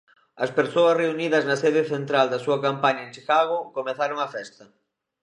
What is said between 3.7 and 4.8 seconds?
comezaron a festa.